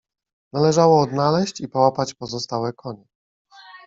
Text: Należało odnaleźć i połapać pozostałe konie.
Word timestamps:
Należało 0.53 1.01
odnaleźć 1.01 1.61
i 1.61 1.67
połapać 1.67 2.13
pozostałe 2.13 2.73
konie. 2.73 3.07